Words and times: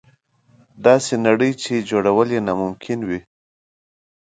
داسې 0.85 1.13
نړۍ 1.27 1.51
چې 1.63 1.85
جوړول 1.89 2.27
یې 2.35 2.41
ناممکن 2.47 2.99
نه 3.01 3.07
دي. 3.09 3.19